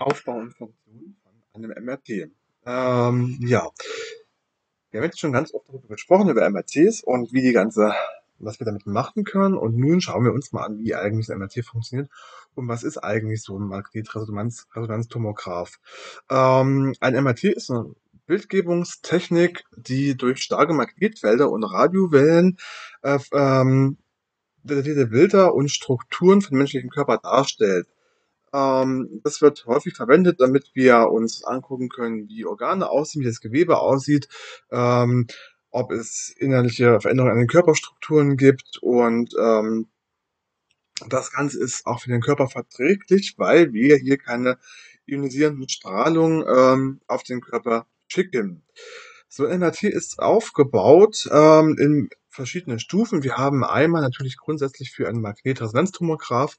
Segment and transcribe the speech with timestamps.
[0.00, 1.16] Aufbau und Funktion
[1.52, 2.30] von einem MRT.
[2.66, 3.68] Ähm, ja,
[4.90, 7.92] wir haben jetzt schon ganz oft darüber gesprochen, über MRTs und wie die ganze,
[8.38, 9.56] was wir damit machen können.
[9.56, 12.08] Und nun schauen wir uns mal an, wie eigentlich ein MRT funktioniert
[12.54, 15.80] und was ist eigentlich so ein Magnetresonanztomograph.
[16.30, 17.94] Ähm, ein MRT ist eine
[18.26, 22.58] Bildgebungstechnik, die durch starke Magnetfelder und Radiowellen
[23.02, 23.98] äh, ähm,
[24.62, 27.86] detaillierte Bilder und Strukturen von menschlichen Körper darstellt.
[28.54, 33.40] Ähm, das wird häufig verwendet, damit wir uns angucken können, wie Organe aussehen, wie das
[33.40, 34.28] Gewebe aussieht,
[34.70, 35.26] ähm,
[35.70, 39.88] ob es innerliche Veränderungen an den Körperstrukturen gibt und ähm,
[41.08, 44.58] das Ganze ist auch für den Körper verträglich, weil wir hier keine
[45.06, 48.62] ionisierenden Strahlung ähm, auf den Körper schicken.
[49.28, 53.24] So ein MRT ist aufgebaut ähm, in verschiedenen Stufen.
[53.24, 56.58] Wir haben einmal natürlich grundsätzlich für einen Magnetresonanztomograph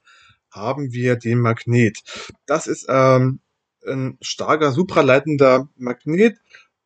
[0.56, 2.02] haben wir den Magnet.
[2.46, 3.40] Das ist ähm,
[3.86, 6.38] ein starker supraleitender Magnet,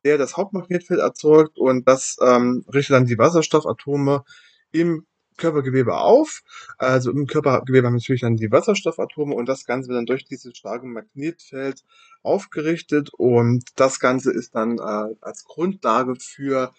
[0.03, 4.23] der das Hauptmagnetfeld erzeugt und das ähm, richtet dann die Wasserstoffatome
[4.71, 5.05] im
[5.37, 6.43] Körpergewebe auf.
[6.77, 10.55] Also im Körpergewebe haben natürlich dann die Wasserstoffatome und das Ganze wird dann durch dieses
[10.55, 11.83] starke Magnetfeld
[12.21, 16.73] aufgerichtet und das Ganze ist dann äh, als Grundlage für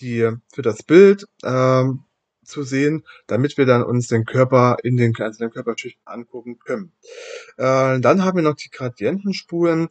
[0.00, 2.04] die für das Bild ähm,
[2.50, 6.92] zu sehen, damit wir dann uns den Körper in den einzelnen Körperschichten angucken können.
[7.56, 9.88] Äh, dann haben wir noch die Gradientenspulen,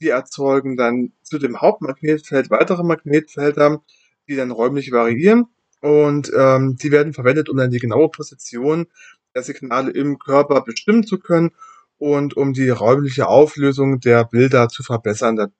[0.00, 3.82] die erzeugen dann zu dem Hauptmagnetfeld weitere Magnetfelder,
[4.28, 5.46] die dann räumlich variieren
[5.80, 8.86] und ähm, die werden verwendet, um dann die genaue Position
[9.34, 11.52] der Signale im Körper bestimmen zu können
[11.98, 15.36] und um die räumliche Auflösung der Bilder zu verbessern.
[15.36, 15.50] Das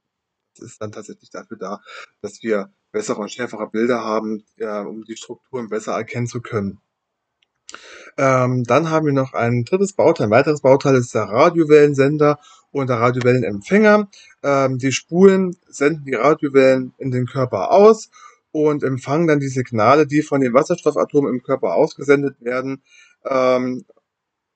[0.56, 1.80] ist dann tatsächlich dafür da,
[2.22, 6.78] dass wir bessere und schärfere Bilder haben, ja, um die Strukturen besser erkennen zu können.
[8.16, 10.28] Ähm, dann haben wir noch ein drittes Bauteil.
[10.28, 12.38] Ein weiteres Bauteil ist der Radiowellensender
[12.70, 14.08] und der Radiowellenempfänger.
[14.42, 18.08] Ähm, die Spulen senden die Radiowellen in den Körper aus
[18.50, 22.82] und empfangen dann die Signale, die von den Wasserstoffatomen im Körper ausgesendet werden,
[23.26, 23.84] ähm,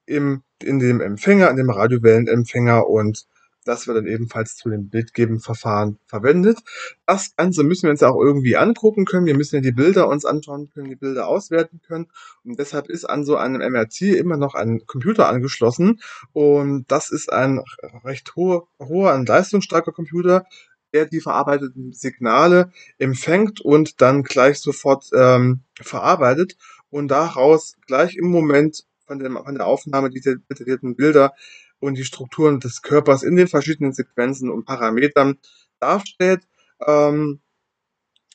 [0.06, 3.26] im, in dem Empfänger, in dem Radiowellenempfänger und
[3.64, 6.58] das wird dann ebenfalls zu dem Bildgebenverfahren verwendet.
[7.06, 9.26] Das Ganze müssen wir uns auch irgendwie angucken können.
[9.26, 12.08] Wir müssen ja die Bilder uns anschauen können, die Bilder auswerten können.
[12.44, 16.00] Und deshalb ist an so einem MRT immer noch ein Computer angeschlossen.
[16.32, 17.62] Und das ist ein
[18.04, 20.44] recht hoher, hoher, ein leistungsstarker Computer,
[20.92, 26.56] der die verarbeiteten Signale empfängt und dann gleich sofort ähm, verarbeitet
[26.88, 31.34] und daraus gleich im Moment von, dem, von der Aufnahme dieser detaillierten Bilder
[31.80, 35.38] und die Strukturen des Körpers in den verschiedenen Sequenzen und Parametern
[35.80, 36.46] darstellt.
[36.86, 37.40] Ähm,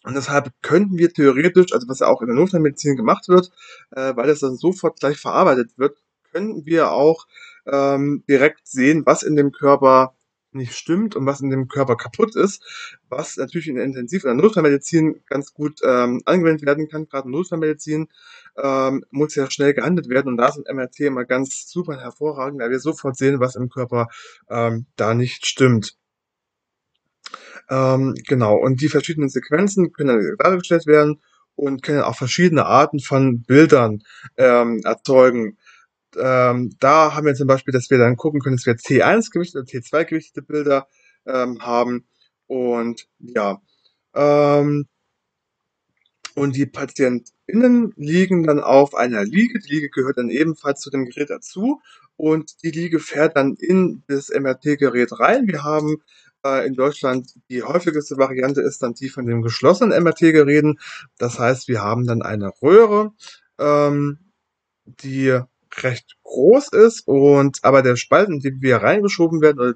[0.04, 3.52] und deshalb könnten wir theoretisch, also was ja auch in der Notfallmedizin gemacht wird,
[3.92, 5.98] äh, weil es dann sofort gleich verarbeitet wird,
[6.32, 7.26] könnten wir auch
[7.66, 10.16] ähm, direkt sehen, was in dem Körper
[10.56, 12.64] nicht stimmt und was in dem Körper kaputt ist,
[13.10, 17.08] was natürlich in der Intensiv- oder Notfallmedizin ganz gut ähm, angewendet werden kann.
[17.08, 18.08] Gerade in Notfallmedizin
[18.58, 22.72] ähm, muss ja schnell gehandelt werden und da sind MRT immer ganz super hervorragend, weil
[22.72, 24.08] wir sofort sehen, was im Körper
[24.50, 25.98] ähm, da nicht stimmt.
[27.70, 31.22] Ähm, genau, und die verschiedenen Sequenzen können dargestellt werden
[31.56, 34.04] und können auch verschiedene Arten von Bildern
[34.38, 35.58] ähm, erzeugen.
[36.20, 39.60] Ähm, da haben wir zum Beispiel, dass wir dann gucken können, dass wir T1 gewichtete
[39.60, 40.88] oder T2 gewichtete Bilder
[41.26, 42.06] ähm, haben.
[42.48, 43.62] Und ja,
[44.14, 44.88] ähm,
[46.36, 49.60] und die PatientInnen liegen dann auf einer Liege.
[49.60, 51.82] Die Liege gehört dann ebenfalls zu dem Gerät dazu.
[52.18, 55.48] Und die Liege fährt dann in das MRT-Gerät rein.
[55.48, 56.02] Wir haben
[56.46, 60.80] äh, in Deutschland die häufigste Variante ist dann die von dem geschlossenen MRT-Geräten.
[61.18, 63.14] Das heißt, wir haben dann eine Röhre,
[63.58, 64.20] ähm,
[64.86, 65.40] die
[65.84, 69.74] recht groß ist und aber der Spalt, in den wir reingeschoben werden, oder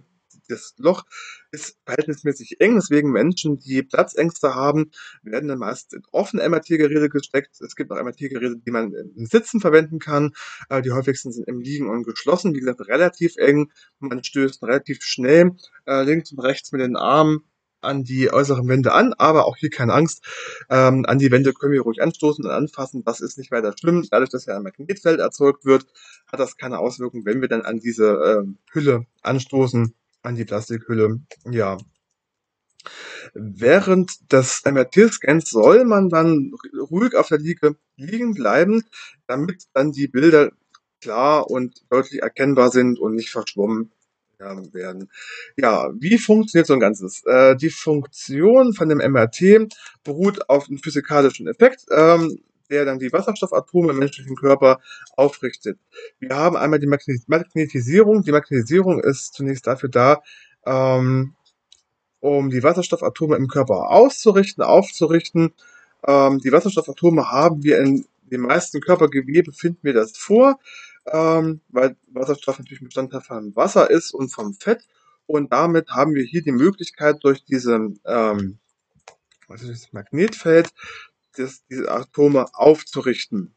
[0.50, 1.06] das Loch
[1.52, 4.92] ist verhältnismäßig eng, deswegen Menschen, die Platzängste haben,
[5.24, 7.62] werden dann meist in offene MRT-Geräte gesteckt.
[7.62, 10.32] Es gibt auch MRT-Geräte, die man im Sitzen verwenden kann.
[10.68, 12.54] aber Die häufigsten sind im Liegen und geschlossen.
[12.54, 13.72] Wie gesagt, relativ eng.
[14.00, 15.52] Man stößt relativ schnell
[15.86, 17.44] äh, links und rechts mit den Armen
[17.82, 20.24] an die äußeren Wände an, aber auch hier keine Angst.
[20.70, 23.04] Ähm, an die Wände können wir ruhig anstoßen und anfassen.
[23.04, 24.06] Das ist nicht weiter schlimm.
[24.10, 25.86] Dadurch, dass ja ein Magnetfeld erzeugt wird,
[26.32, 29.94] hat das keine Auswirkung, wenn wir dann an diese ähm, Hülle anstoßen,
[30.24, 31.20] an die Plastikhülle.
[31.50, 31.78] Ja.
[33.34, 36.54] Während des MRT-Scans soll man dann
[36.90, 38.84] ruhig auf der Liege liegen bleiben,
[39.28, 40.52] damit dann die Bilder
[41.02, 43.92] klar und deutlich erkennbar sind und nicht verschwommen
[44.40, 45.10] werden.
[45.58, 47.24] Ja, wie funktioniert so ein Ganzes?
[47.26, 49.68] Äh, die Funktion von dem MRT
[50.04, 51.86] beruht auf einem physikalischen Effekt.
[51.92, 52.40] Ähm,
[52.70, 54.80] der dann die Wasserstoffatome im menschlichen Körper
[55.18, 55.80] aufrichtet.
[56.20, 58.22] Wir haben einmal die Magnetisierung.
[58.22, 60.22] Die Magnetisierung ist zunächst dafür da,
[60.68, 61.34] ähm,
[62.20, 65.54] um die Wasserstoffatome im Körper auszurichten, aufzurichten.
[66.06, 70.60] Ähm, die Wasserstoffatome haben wir in den meisten Körpergewebe, finden wir das vor,
[71.12, 74.88] ähm, weil Wasserstoff natürlich Bestandteil von Wasser ist und vom Fett.
[75.26, 78.60] Und damit haben wir hier die Möglichkeit, durch diese, ähm,
[79.48, 80.72] was ist das Magnetfeld,
[81.36, 83.56] das, diese Atome aufzurichten.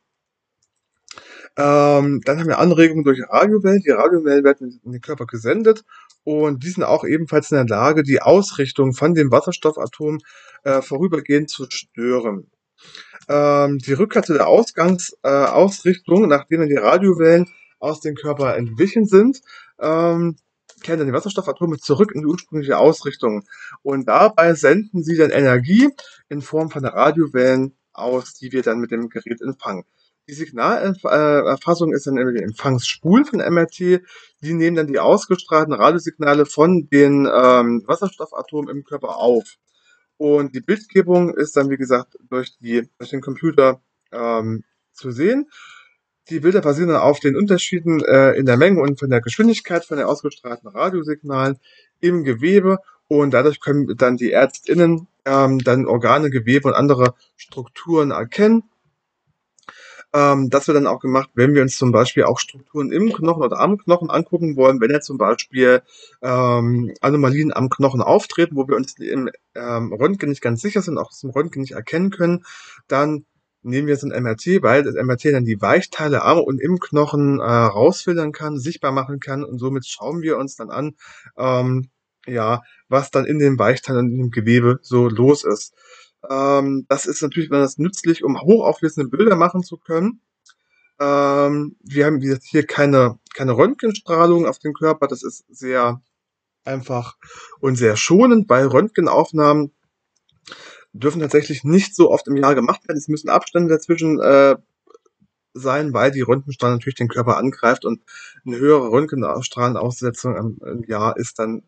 [1.56, 3.82] Ähm, dann haben wir Anregungen durch Radiowellen.
[3.82, 5.84] Die Radiowellen werden in den Körper gesendet
[6.24, 10.18] und die sind auch ebenfalls in der Lage, die Ausrichtung von dem Wasserstoffatom
[10.64, 12.50] äh, vorübergehend zu stören.
[13.32, 17.48] Ähm, die Rückkehr der Ausgangsausrichtung, äh, nachdem die Radiowellen
[17.78, 19.40] aus dem Körper entwichen sind,
[19.80, 20.36] ähm,
[20.82, 23.44] kehren dann die Wasserstoffatome zurück in die ursprüngliche Ausrichtung.
[23.82, 25.88] Und dabei senden sie dann Energie
[26.28, 29.84] in Form von Radiowellen aus, die wir dann mit dem Gerät empfangen.
[30.28, 34.02] Die Signalerfassung ist dann immer die Empfangsspul von MRT.
[34.42, 39.56] Die nehmen dann die ausgestrahlten Radiosignale von den ähm, Wasserstoffatomen im Körper auf.
[40.22, 43.80] Und die Bildgebung ist dann, wie gesagt, durch, die, durch den Computer
[44.12, 45.50] ähm, zu sehen.
[46.30, 49.84] Die Bilder basieren dann auf den Unterschieden äh, in der Menge und von der Geschwindigkeit
[49.84, 51.58] von den ausgestrahlten Radiosignalen
[51.98, 52.78] im Gewebe
[53.08, 58.62] und dadurch können dann die ÄrztInnen ähm, dann Organe, Gewebe und andere Strukturen erkennen
[60.12, 63.42] ähm, das wird dann auch gemacht, wenn wir uns zum Beispiel auch Strukturen im Knochen
[63.42, 65.82] oder am Knochen angucken wollen, wenn ja zum Beispiel
[66.20, 70.98] ähm, Anomalien am Knochen auftreten, wo wir uns im ähm, Röntgen nicht ganz sicher sind,
[70.98, 72.44] auch dem Röntgen nicht erkennen können,
[72.88, 73.24] dann
[73.62, 77.40] nehmen wir so ein MRT, weil das MRT dann die Weichteile am und im Knochen
[77.40, 80.96] äh, rausfiltern kann, sichtbar machen kann und somit schauen wir uns dann an,
[81.38, 81.88] ähm,
[82.26, 85.74] ja, was dann in den Weichteilen und im Gewebe so los ist.
[86.28, 90.20] Ähm, das ist natürlich besonders nützlich, um hochauflösende Bilder machen zu können.
[91.00, 95.08] Ähm, wir haben gesagt, hier keine, keine Röntgenstrahlung auf dem Körper.
[95.08, 96.00] Das ist sehr
[96.64, 97.16] einfach
[97.60, 98.46] und sehr schonend.
[98.46, 99.72] Bei Röntgenaufnahmen
[100.92, 102.98] dürfen tatsächlich nicht so oft im Jahr gemacht werden.
[102.98, 104.56] Es müssen Abstände dazwischen äh,
[105.54, 108.02] sein, weil die Röntgenstrahlung natürlich den Körper angreift und
[108.46, 111.62] eine höhere Röntgenstrahlenaussetzung im, im Jahr ist dann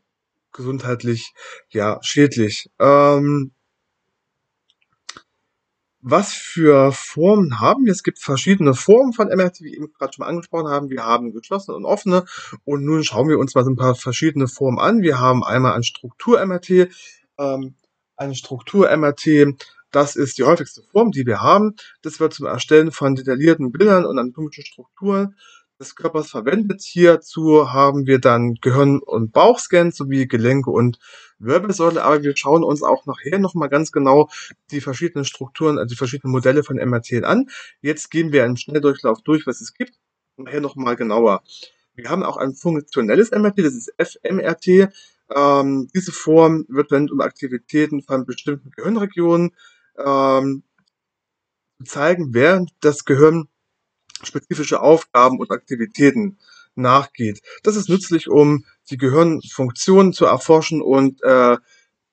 [0.52, 1.34] gesundheitlich
[1.70, 2.70] ja schädlich.
[2.78, 3.52] Ähm,
[6.06, 7.92] was für Formen haben wir?
[7.92, 10.90] Es gibt verschiedene Formen von MRT, wie eben gerade schon angesprochen haben.
[10.90, 12.26] Wir haben geschlossene und offene.
[12.64, 15.00] Und nun schauen wir uns mal so ein paar verschiedene Formen an.
[15.00, 16.90] Wir haben einmal ein Struktur-MRT.
[17.38, 17.74] Ähm,
[18.16, 19.56] eine Struktur-MRT,
[19.90, 21.74] das ist die häufigste Form, die wir haben.
[22.02, 25.36] Das wird zum Erstellen von detaillierten Bildern und anatomischen Strukturen
[25.84, 26.82] des Körpers verwendet.
[26.82, 30.98] Hierzu haben wir dann Gehirn- und Bauchscans sowie Gelenke und
[31.38, 34.28] Wirbelsäule, aber wir schauen uns auch nachher nochmal ganz genau
[34.70, 37.50] die verschiedenen Strukturen, also die verschiedenen Modelle von MRT an.
[37.82, 39.92] Jetzt gehen wir einen Schnelldurchlauf durch, was es gibt,
[40.36, 41.42] nachher nochmal genauer.
[41.94, 44.90] Wir haben auch ein funktionelles MRT, das ist FMRT.
[45.34, 49.52] Ähm, diese Form wird verwendet, um Aktivitäten von bestimmten Gehirnregionen
[49.98, 50.62] ähm,
[51.84, 53.48] zeigen, während das Gehirn
[54.24, 56.38] spezifische Aufgaben und Aktivitäten
[56.74, 57.40] nachgeht.
[57.62, 61.56] Das ist nützlich, um die Gehirnfunktionen zu erforschen und äh,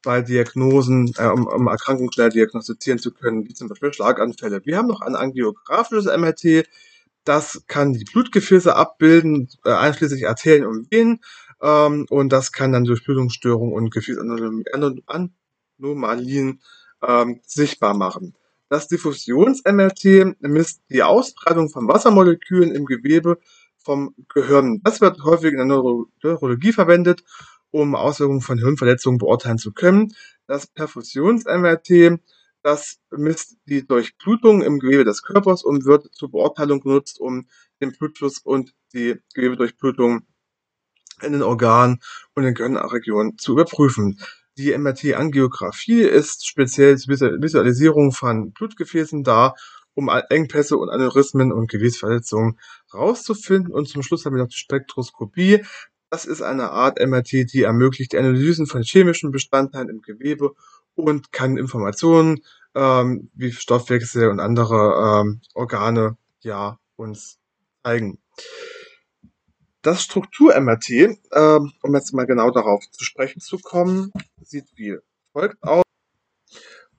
[0.04, 4.62] bei Diagnosen, äh, um, um Erkrankungen schnell diagnostizieren zu können, wie zum Beispiel Schlaganfälle.
[4.66, 6.68] Wir haben noch ein angiografisches MRT,
[7.24, 11.20] das kann die Blutgefäße abbilden, äh, einschließlich Arterien und Venen,
[11.62, 16.62] ähm, und das kann dann durch Blutungsstörungen und Gefäßanomalien
[17.04, 18.36] ähm, sichtbar machen.
[18.72, 23.38] Das Diffusions-MRT misst die Ausbreitung von Wassermolekülen im Gewebe
[23.76, 24.80] vom Gehirn.
[24.82, 27.22] Das wird häufig in der Neuro Neurologie verwendet,
[27.72, 30.16] um Auswirkungen von Hirnverletzungen beurteilen zu können.
[30.48, 32.22] Das Perfusions-MRT,
[32.64, 37.50] das misst die Durchblutung im Gewebe des Körpers und wird zur Beurteilung genutzt, um
[37.82, 40.22] den Blutfluss und die Gewebedurchblutung
[41.22, 42.00] in den Organen
[42.36, 44.18] und den Gehirnregionen zu überprüfen.
[44.58, 49.54] Die MRT-Angiografie ist speziell zur Visualisierung von Blutgefäßen da,
[49.94, 52.60] um Engpässe und Aneurysmen und Gewebsverletzungen
[52.94, 53.74] rauszufinden.
[53.74, 55.64] Und zum Schluss haben wir noch die Spektroskopie.
[56.10, 60.54] Das ist eine Art MRT, die ermöglicht die Analysen von chemischen Bestandteilen im Gewebe
[60.96, 62.42] und kann Informationen
[62.76, 67.40] ähm, wie Stoffwechsel und andere ähm, Organe ja uns
[67.84, 68.20] zeigen.
[69.82, 74.12] Das Struktur-MRT, äh, um jetzt mal genau darauf zu sprechen zu kommen,
[74.44, 74.98] sieht wie
[75.32, 75.84] folgt aus.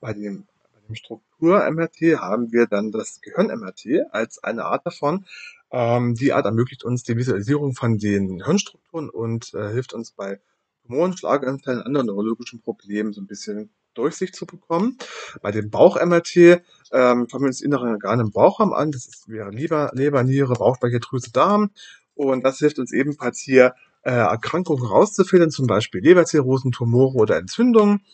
[0.01, 5.27] Bei dem, bei dem Struktur-MRT haben wir dann das Gehirn-MRT als eine Art davon.
[5.71, 10.41] Ähm, die Art ermöglicht uns die Visualisierung von den Hirnstrukturen und äh, hilft uns bei
[10.85, 14.99] Tumoren, Schlaganfällen, anderen neurologischen Problemen so ein bisschen Durchsicht zu bekommen.
[15.41, 18.91] Bei dem Bauch-MRT ähm, schauen wir uns innere Organe im Bauchraum an.
[18.91, 21.71] Das ist, wäre Leber, Leber, Niere, Bauchspeicheldrüse, Darm.
[22.15, 28.05] Und das hilft uns ebenfalls hier, äh, Erkrankungen rauszufinden, zum Beispiel Leberzirrhosen, Tumore oder Entzündungen.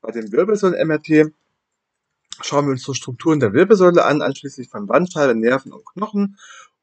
[0.00, 1.32] Bei dem Wirbelsäulen-MRT
[2.40, 6.36] schauen wir uns die Strukturen der Wirbelsäule an, anschließend von Bandscheiben, Nerven und Knochen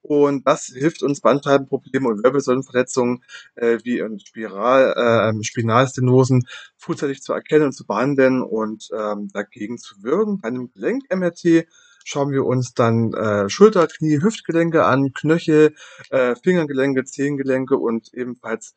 [0.07, 3.23] und das hilft uns, Bandscheibenprobleme und Wirbelsäulenverletzungen
[3.55, 9.79] äh, wie in Spiral, äh, Spinalstenosen frühzeitig zu erkennen und zu behandeln und ähm, dagegen
[9.79, 10.39] zu wirken.
[10.41, 11.65] Bei einem Gelenk-MRT
[12.05, 15.75] schauen wir uns dann äh, Schulter, Knie, Hüftgelenke an, Knöchel,
[16.11, 18.75] äh, Fingergelenke, Zehengelenke und ebenfalls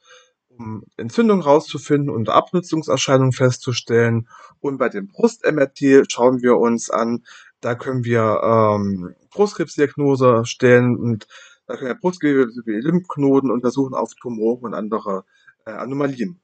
[0.49, 4.28] um Entzündungen rauszufinden und Abnutzungserscheinungen festzustellen.
[4.61, 7.25] Und bei dem Brust-MRT schauen wir uns an,
[7.61, 11.28] da können wir ähm, Brustkrebsdiagnose stellen und
[11.66, 15.25] da können wir Brustgewebe sowie Lymphknoten untersuchen auf Tumore und andere
[15.66, 16.40] äh, Anomalien.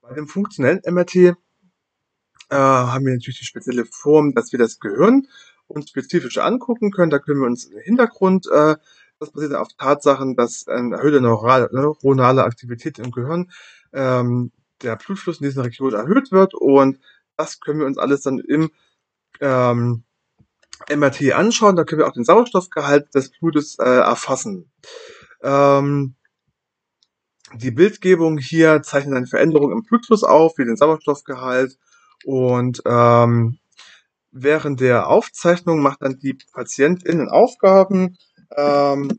[0.00, 1.34] Bei dem funktionellen MRT äh,
[2.50, 5.26] haben wir natürlich die spezielle Form, dass wir das Gehirn
[5.68, 7.10] uns spezifisch angucken können.
[7.10, 8.76] Da können wir uns den Hintergrund, äh,
[9.20, 13.50] das basiert auf Tatsachen, dass eine erhöhte neuronale Aktivität im Gehirn
[13.92, 16.98] ähm, der Blutfluss in diesen Regionen erhöht wird und
[17.36, 18.70] das können wir uns alles dann im
[19.40, 20.04] ähm,
[20.88, 24.70] MRT anschauen, da können wir auch den Sauerstoffgehalt des Blutes äh, erfassen.
[25.42, 26.14] Ähm,
[27.54, 31.78] die Bildgebung hier zeichnet eine Veränderung im Blutfluss auf, wie den Sauerstoffgehalt.
[32.24, 33.58] Und ähm,
[34.42, 38.16] während der Aufzeichnung macht dann die Patientin Aufgaben,
[38.56, 39.18] ähm,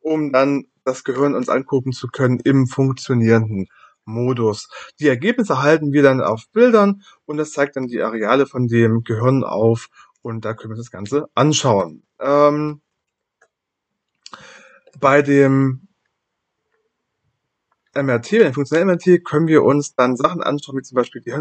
[0.00, 3.66] um dann das Gehirn uns angucken zu können im funktionierenden
[4.04, 4.68] Modus.
[5.00, 9.02] Die Ergebnisse erhalten wir dann auf Bildern und das zeigt dann die Areale von dem
[9.02, 9.88] Gehirn auf
[10.22, 12.04] und da können wir das Ganze anschauen.
[12.20, 12.80] Ähm,
[14.98, 15.88] bei dem
[17.94, 21.32] MRT, bei dem funktionellen MRT, können wir uns dann Sachen anschauen, wie zum Beispiel die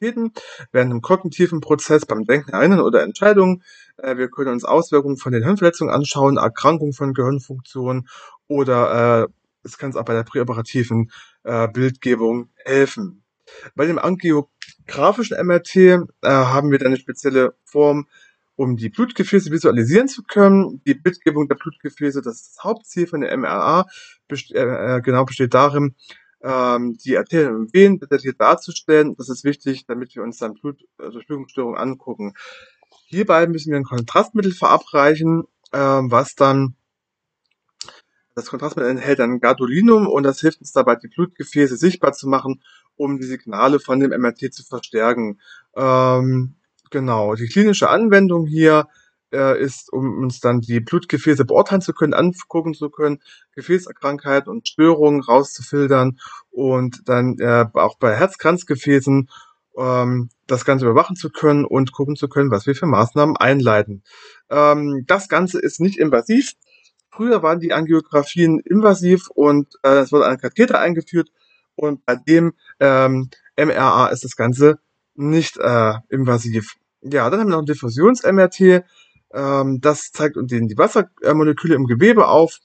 [0.00, 0.32] Hirnaktivitäten
[0.72, 3.62] während einem kognitiven Prozess beim Denken, Erinnern oder Entscheidungen.
[3.96, 8.08] Äh, wir können uns Auswirkungen von den Hirnverletzungen anschauen, Erkrankungen von Gehirnfunktionen
[8.48, 9.28] oder äh,
[9.62, 11.10] es kann es auch bei der präoperativen
[11.44, 13.22] äh, Bildgebung helfen.
[13.74, 18.06] Bei dem angiografischen MRT äh, haben wir dann eine spezielle Form,
[18.56, 20.82] um die Blutgefäße visualisieren zu können.
[20.86, 23.86] Die Bildgebung der Blutgefäße, das ist das Hauptziel von der MRA,
[24.28, 25.94] best äh, genau besteht darin,
[26.44, 29.16] ähm, die Arterien und Venen detailliert darzustellen.
[29.16, 32.34] Das ist wichtig, damit wir uns dann Blutdurchblutungsstörungen also angucken.
[33.06, 36.76] Hierbei müssen wir ein Kontrastmittel verabreichen, äh, was dann
[38.34, 42.62] das Kontrastmittel enthält dann Gadolinum und das hilft uns dabei, die Blutgefäße sichtbar zu machen,
[42.96, 45.40] um die Signale von dem MRT zu verstärken.
[45.76, 46.56] Ähm,
[46.90, 48.88] genau, die klinische Anwendung hier
[49.34, 53.20] äh, ist, um uns dann die Blutgefäße beurteilen zu können, angucken zu können,
[53.54, 56.18] Gefäßerkrankheiten und Störungen rauszufiltern
[56.50, 59.28] und dann äh, auch bei Herzkranzgefäßen
[59.76, 64.02] ähm, das Ganze überwachen zu können und gucken zu können, was wir für Maßnahmen einleiten.
[64.50, 66.52] Ähm, das Ganze ist nicht invasiv.
[67.10, 71.30] Früher waren die Angiografien invasiv und äh, es wurde ein Katheter eingeführt
[71.76, 74.78] und bei dem ähm, MRA ist das Ganze
[75.14, 76.74] nicht äh, invasiv.
[77.02, 78.84] Ja, dann haben wir noch ein Diffusions-MRT.
[79.34, 82.60] Ähm, das zeigt uns die Wassermoleküle im Gewebe auf.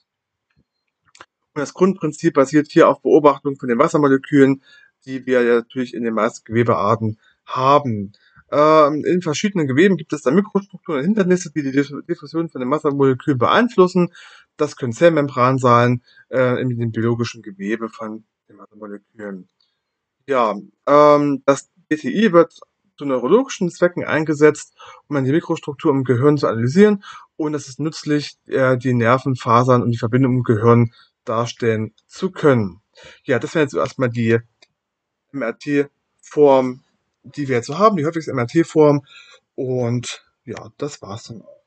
[1.54, 4.64] Und das Grundprinzip basiert hier auf Beobachtung von den Wassermolekülen,
[5.06, 8.14] die wir ja natürlich in den meisten Gewebearten haben.
[8.52, 12.70] Ähm, in verschiedenen Geweben gibt es da Mikrostrukturen und Hindernisse, die die Diffusion von den
[12.70, 14.14] Wassermolekülen beeinflussen.
[14.58, 19.48] Das können Zellmembranen sein, äh, in dem biologischen Gewebe von den Wassermolekülen.
[20.28, 20.56] Ja,
[20.88, 22.60] ähm, das DTI wird
[23.00, 24.76] zu neurologischen Zwecken eingesetzt,
[25.08, 27.04] um dann Mikrostruktur im Gehirn zu analysieren
[27.36, 30.92] und es ist nützlich, äh, die Nervenfasern und die Verbindung im Gehirn
[31.26, 32.82] darstellen zu können.
[33.24, 34.40] Ja, das wäre jetzt erstmal die
[35.32, 36.84] MRT-Form
[37.24, 39.06] die wir jetzt so haben, die häufigste MRT-Form.
[39.56, 41.59] Und ja, das war's dann auch.